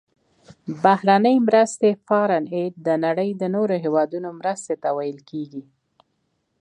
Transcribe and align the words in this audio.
بهرنۍ 0.83 1.37
مرستې 1.47 1.89
Foreign 2.05 2.45
Aid 2.61 2.73
د 2.87 2.89
نړۍ 3.05 3.29
د 3.41 3.43
نورو 3.55 3.75
هیوادونو 3.83 4.29
مرستې 4.39 4.73
ته 4.83 4.89
ویل 4.97 5.19
کیږي. 5.29 5.63